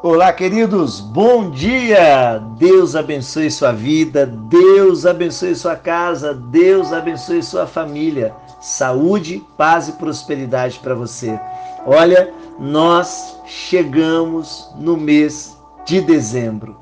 [0.00, 2.38] Olá, queridos, bom dia!
[2.56, 8.32] Deus abençoe sua vida, Deus abençoe sua casa, Deus abençoe sua família.
[8.60, 11.36] Saúde, paz e prosperidade para você.
[11.84, 16.76] Olha, nós chegamos no mês de dezembro.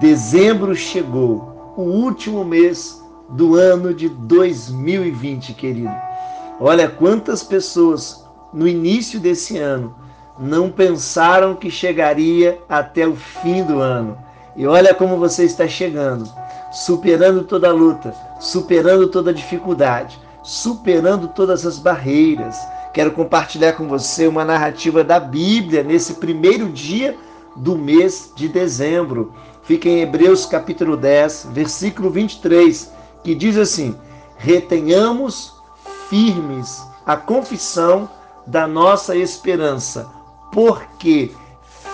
[0.00, 5.94] Dezembro chegou, o último mês do ano de 2020, querido.
[6.58, 10.05] Olha quantas pessoas no início desse ano
[10.38, 14.16] não pensaram que chegaria até o fim do ano.
[14.54, 16.30] E olha como você está chegando,
[16.72, 22.56] superando toda a luta, superando toda a dificuldade, superando todas as barreiras.
[22.92, 27.16] Quero compartilhar com você uma narrativa da Bíblia nesse primeiro dia
[27.54, 29.34] do mês de dezembro.
[29.62, 33.94] Fica em Hebreus capítulo 10, versículo 23, que diz assim:
[34.38, 35.54] Retenhamos
[36.08, 38.08] firmes a confissão
[38.46, 40.06] da nossa esperança,
[40.56, 41.32] porque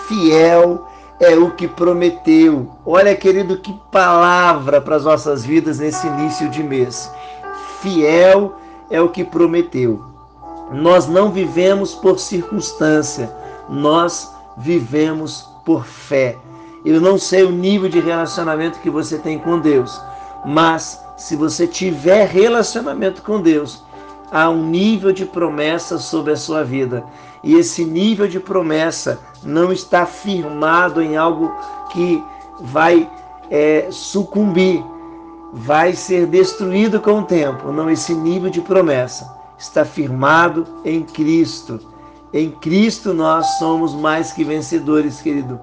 [0.07, 0.87] fiel
[1.19, 2.71] é o que prometeu.
[2.85, 7.11] Olha, querido, que palavra para as nossas vidas nesse início de mês.
[7.81, 8.55] Fiel
[8.89, 10.05] é o que prometeu.
[10.71, 13.29] Nós não vivemos por circunstância,
[13.67, 16.37] nós vivemos por fé.
[16.85, 20.01] Eu não sei o nível de relacionamento que você tem com Deus,
[20.45, 23.83] mas se você tiver relacionamento com Deus,
[24.31, 27.03] há um nível de promessa sobre a sua vida.
[27.43, 31.51] E esse nível de promessa não está firmado em algo
[31.91, 32.23] que
[32.61, 33.09] vai
[33.51, 34.83] é, sucumbir,
[35.51, 37.71] vai ser destruído com o tempo.
[37.71, 41.79] Não, esse nível de promessa está firmado em Cristo.
[42.33, 45.59] Em Cristo nós somos mais que vencedores, querido.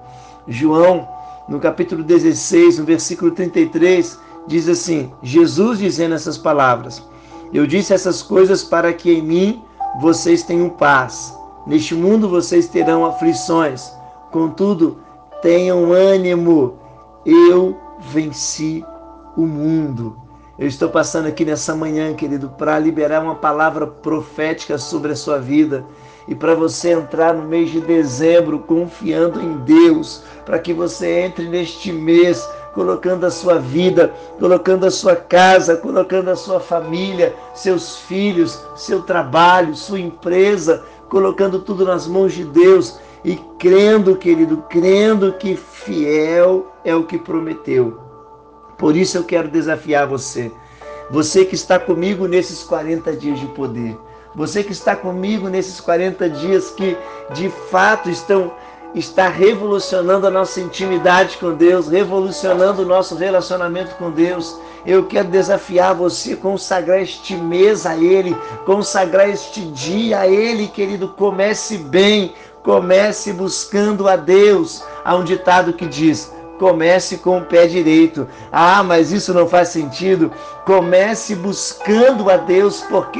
[0.47, 1.07] João,
[1.49, 7.03] no capítulo 16, no versículo 33, diz assim: Jesus dizendo essas palavras:
[7.53, 9.63] eu disse essas coisas para que em mim
[9.99, 11.37] vocês tenham paz.
[11.65, 13.91] Neste mundo vocês terão aflições.
[14.31, 14.99] Contudo,
[15.41, 16.79] tenham ânimo.
[17.25, 18.83] Eu venci
[19.37, 20.17] o mundo.
[20.57, 25.39] Eu estou passando aqui nessa manhã, querido, para liberar uma palavra profética sobre a sua
[25.39, 25.85] vida
[26.27, 31.47] e para você entrar no mês de dezembro confiando em Deus, para que você entre
[31.47, 37.97] neste mês colocando a sua vida, colocando a sua casa, colocando a sua família, seus
[37.97, 45.33] filhos, seu trabalho, sua empresa, colocando tudo nas mãos de Deus e crendo, querido, crendo
[45.33, 47.99] que fiel é o que prometeu.
[48.77, 50.49] Por isso eu quero desafiar você.
[51.09, 53.97] Você que está comigo nesses 40 dias de poder.
[54.33, 56.95] Você que está comigo nesses 40 dias que
[57.33, 58.53] de fato estão
[58.95, 64.57] está revolucionando a nossa intimidade com Deus, revolucionando o nosso relacionamento com Deus.
[64.85, 71.09] Eu quero desafiar você consagrar este mês a Ele, consagrar este dia a Ele, querido.
[71.09, 72.33] Comece bem,
[72.63, 74.83] comece buscando a Deus.
[75.05, 78.27] Há um ditado que diz: comece com o pé direito.
[78.51, 80.31] Ah, mas isso não faz sentido.
[80.65, 83.19] Comece buscando a Deus, porque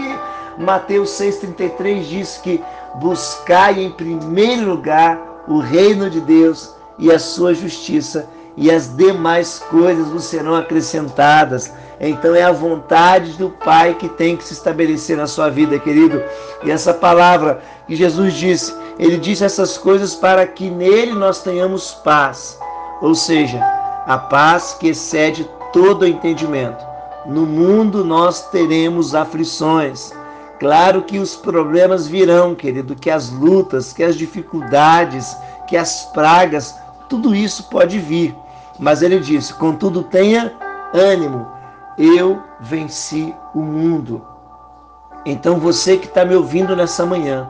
[0.57, 2.61] Mateus 6,33 diz que
[2.95, 9.59] buscai em primeiro lugar o reino de Deus e a sua justiça, e as demais
[9.69, 11.71] coisas vos serão acrescentadas.
[11.99, 16.21] Então é a vontade do Pai que tem que se estabelecer na sua vida, querido.
[16.63, 21.93] E essa palavra que Jesus disse, ele disse essas coisas para que nele nós tenhamos
[22.03, 22.57] paz.
[23.01, 23.59] Ou seja,
[24.05, 26.83] a paz que excede todo entendimento.
[27.25, 30.11] No mundo nós teremos aflições.
[30.59, 35.35] Claro que os problemas virão, querido, que as lutas, que as dificuldades,
[35.67, 36.75] que as pragas,
[37.11, 38.33] tudo isso pode vir.
[38.79, 40.53] Mas ele disse: contudo, tenha
[40.93, 41.45] ânimo,
[41.97, 44.25] eu venci o mundo.
[45.25, 47.49] Então você que está me ouvindo nessa manhã,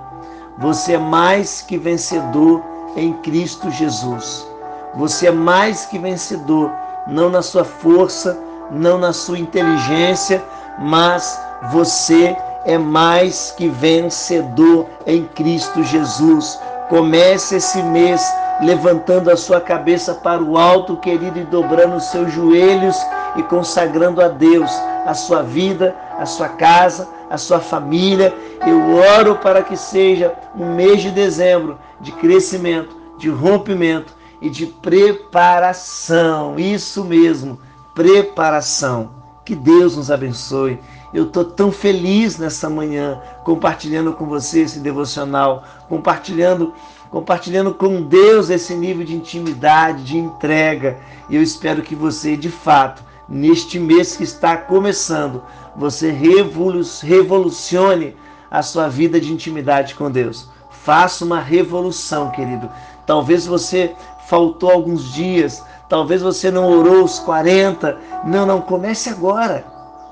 [0.57, 2.63] você é mais que vencedor
[2.97, 4.47] em Cristo Jesus.
[4.95, 6.71] Você é mais que vencedor,
[7.07, 8.37] não na sua força,
[8.71, 10.43] não na sua inteligência,
[10.79, 11.39] mas
[11.71, 12.35] você
[12.65, 16.59] é mais que vencedor em Cristo Jesus.
[16.89, 18.21] Comece esse mês
[18.61, 22.95] levantando a sua cabeça para o alto, querido, e dobrando os seus joelhos
[23.35, 24.71] e consagrando a Deus
[25.05, 28.33] a sua vida, a sua casa, a sua família.
[28.65, 34.65] Eu oro para que seja um mês de dezembro de crescimento, de rompimento e de
[34.65, 36.59] preparação.
[36.59, 37.59] Isso mesmo,
[37.93, 39.21] preparação.
[39.43, 40.79] Que Deus nos abençoe.
[41.13, 46.73] Eu estou tão feliz nessa manhã compartilhando com você esse devocional, compartilhando,
[47.11, 50.97] compartilhando com Deus esse nível de intimidade, de entrega.
[51.29, 55.43] E eu espero que você, de fato, neste mês que está começando,
[55.75, 58.15] você revolucione
[58.49, 60.49] a sua vida de intimidade com Deus.
[60.69, 62.69] Faça uma revolução, querido.
[63.05, 63.93] Talvez você
[64.27, 67.99] faltou alguns dias, talvez você não orou os 40.
[68.25, 69.65] Não, não, comece agora.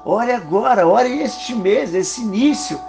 [0.06, 2.80] Ore agora, ore este mês, esse início.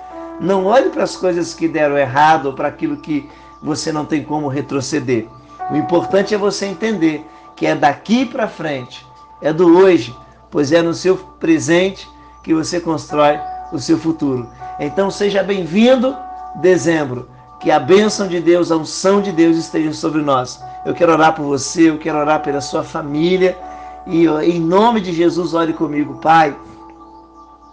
[0.41, 3.29] Não olhe para as coisas que deram errado ou para aquilo que
[3.63, 5.27] você não tem como retroceder.
[5.71, 9.07] O importante é você entender que é daqui para frente,
[9.43, 10.17] é do hoje,
[10.51, 12.09] pois é no seu presente
[12.43, 13.39] que você constrói
[13.71, 14.49] o seu futuro.
[14.79, 16.17] Então seja bem-vindo,
[16.57, 17.29] dezembro.
[17.61, 20.59] Que a bênção de Deus, a unção de Deus esteja sobre nós.
[20.87, 23.59] Eu quero orar por você, eu quero orar pela sua família.
[24.07, 26.57] E em nome de Jesus, ore comigo, Pai.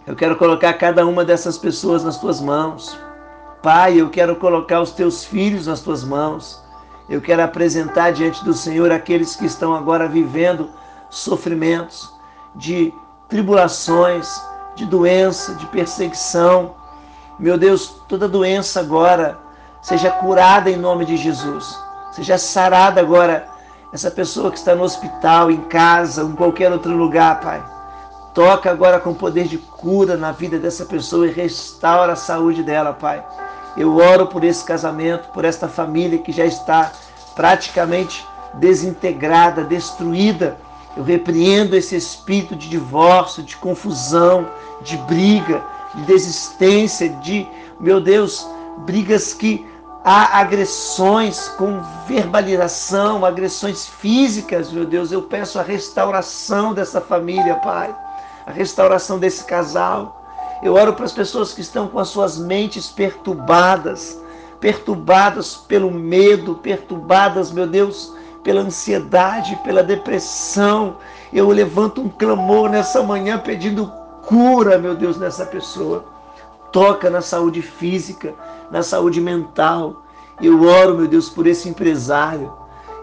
[0.08, 2.98] Eu quero colocar cada uma dessas pessoas nas tuas mãos.
[3.62, 6.64] Pai, eu quero colocar os teus filhos nas tuas mãos.
[7.10, 10.70] Eu quero apresentar diante do Senhor aqueles que estão agora vivendo
[11.10, 12.10] sofrimentos,
[12.54, 12.90] de
[13.28, 14.42] tribulações,
[14.74, 16.74] de doença, de perseguição.
[17.38, 19.38] Meu Deus, toda doença agora
[19.82, 21.78] seja curada em nome de Jesus.
[22.12, 23.46] Seja sarada agora
[23.92, 27.77] essa pessoa que está no hospital, em casa, em qualquer outro lugar, Pai.
[28.38, 32.92] Toca agora com poder de cura na vida dessa pessoa e restaura a saúde dela,
[32.92, 33.20] Pai.
[33.76, 36.92] Eu oro por esse casamento, por esta família que já está
[37.34, 38.24] praticamente
[38.54, 40.56] desintegrada, destruída.
[40.96, 44.46] Eu repreendo esse espírito de divórcio, de confusão,
[44.82, 45.60] de briga,
[45.96, 47.44] de desistência, de,
[47.80, 48.48] meu Deus,
[48.86, 49.66] brigas que
[50.04, 55.10] há agressões com verbalização, agressões físicas, meu Deus.
[55.10, 57.92] Eu peço a restauração dessa família, Pai,
[58.48, 60.24] a restauração desse casal.
[60.62, 64.18] Eu oro para as pessoas que estão com as suas mentes perturbadas,
[64.58, 70.96] perturbadas pelo medo, perturbadas, meu Deus, pela ansiedade, pela depressão.
[71.30, 73.92] Eu levanto um clamor nessa manhã pedindo
[74.26, 76.06] cura, meu Deus, nessa pessoa.
[76.72, 78.34] Toca na saúde física,
[78.70, 80.04] na saúde mental.
[80.40, 82.50] Eu oro, meu Deus, por esse empresário.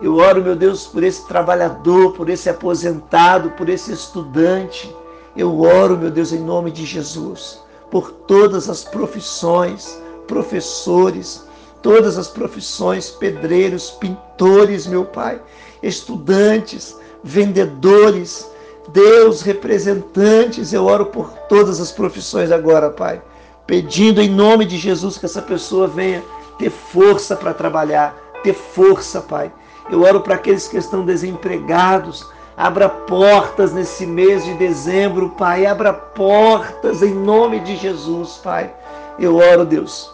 [0.01, 4.93] Eu oro, meu Deus, por esse trabalhador, por esse aposentado, por esse estudante.
[5.35, 7.59] Eu oro, meu Deus, em nome de Jesus,
[7.91, 11.45] por todas as profissões, professores,
[11.81, 15.41] todas as profissões, pedreiros, pintores, meu Pai,
[15.83, 18.49] estudantes, vendedores,
[18.89, 23.21] Deus, representantes, eu oro por todas as profissões agora, Pai,
[23.65, 26.23] pedindo em nome de Jesus que essa pessoa venha
[26.57, 29.51] ter força para trabalhar, ter força, Pai.
[29.89, 32.25] Eu oro para aqueles que estão desempregados,
[32.57, 35.65] Abra portas nesse mês de dezembro, Pai.
[35.65, 38.73] Abra portas em nome de Jesus, Pai.
[39.19, 40.09] Eu oro, Deus,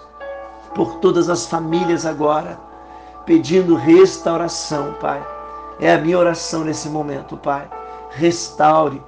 [0.73, 2.59] por todas as famílias agora,
[3.27, 5.23] pedindo restauração, Pai.
[5.79, 7.69] É a minha oração nesse momento, Pai.
[8.09, 8.99] Restaure,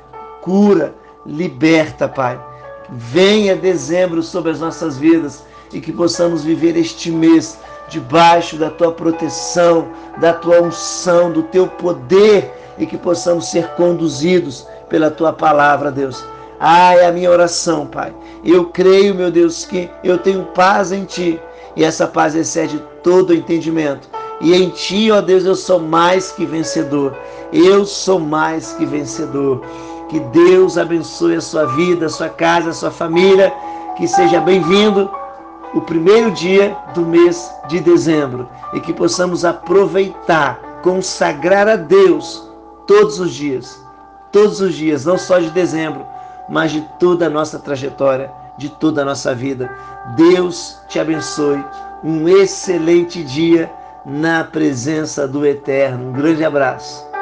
[0.42, 0.94] cura,
[1.26, 2.40] liberta, Pai.
[2.88, 7.58] Venha dezembro sobre as nossas vidas e que possamos viver este mês
[7.90, 9.88] debaixo da tua proteção,
[10.18, 16.24] da tua unção, do teu poder e que possamos ser conduzidos pela tua palavra, Deus.
[16.60, 18.14] Ah, é a minha oração, Pai.
[18.44, 21.40] Eu creio, meu Deus, que eu tenho paz em Ti
[21.75, 24.08] e essa paz excede todo o entendimento.
[24.40, 27.16] E em Ti, ó Deus, eu sou mais que vencedor.
[27.52, 29.62] Eu sou mais que vencedor.
[30.10, 33.54] Que Deus abençoe a sua vida, a sua casa, a sua família.
[33.98, 35.10] Que seja bem-vindo
[35.74, 42.48] o primeiro dia do mês de dezembro e que possamos aproveitar, consagrar a Deus
[42.88, 43.82] todos os dias,
[44.32, 46.06] todos os dias, não só de dezembro,
[46.50, 49.70] mas de toda a nossa trajetória, de toda a nossa vida.
[50.16, 51.63] Deus te abençoe.
[52.04, 53.72] Um excelente dia
[54.06, 56.10] na presença do Eterno.
[56.10, 57.12] Um grande abraço.